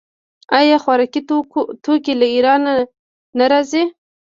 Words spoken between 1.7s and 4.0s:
توکي له ایران نه راځي؟